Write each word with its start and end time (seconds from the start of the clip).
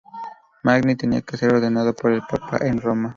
Magni 0.63 0.95
tenía 0.95 1.21
que 1.21 1.37
ser 1.37 1.53
ordenado 1.53 1.93
por 1.93 2.11
el 2.11 2.23
papa 2.25 2.57
en 2.65 2.81
Roma. 2.81 3.09